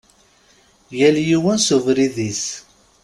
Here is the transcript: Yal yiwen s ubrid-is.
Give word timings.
Yal 0.99 1.17
yiwen 1.27 1.57
s 1.65 1.67
ubrid-is. 1.77 2.43